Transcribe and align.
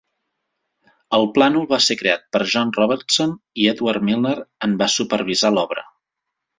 El 1.17 1.27
plànol 1.35 1.67
va 1.75 1.79
ser 1.89 1.99
creat 2.01 2.25
per 2.37 2.43
John 2.55 2.73
Robertson 2.79 3.37
i 3.67 3.71
Edward 3.77 4.11
Milner 4.11 4.35
en 4.69 4.77
va 4.85 4.93
supervisar 4.99 5.57
l'obra. 5.57 5.91